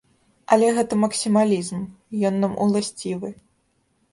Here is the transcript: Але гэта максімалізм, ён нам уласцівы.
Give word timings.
Але 0.55 0.69
гэта 0.77 0.97
максімалізм, 1.01 1.79
ён 2.31 2.41
нам 2.45 2.57
уласцівы. 2.67 3.29